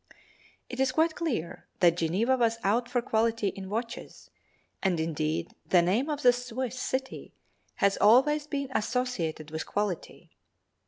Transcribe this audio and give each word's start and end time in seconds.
_]It 0.67 0.79
is 0.79 0.93
quite 0.93 1.13
clear 1.13 1.67
that 1.79 1.95
Geneva 1.95 2.35
was 2.35 2.57
out 2.63 2.89
for 2.89 3.03
quality 3.03 3.49
in 3.49 3.69
watches, 3.69 4.31
and, 4.81 4.99
indeed 4.99 5.53
the 5.63 5.83
name 5.83 6.09
of 6.09 6.23
the 6.23 6.33
Swiss 6.33 6.79
city 6.79 7.35
has 7.75 7.97
always 7.97 8.47
been 8.47 8.69
associated 8.73 9.51
with 9.51 9.67
quality. 9.67 10.31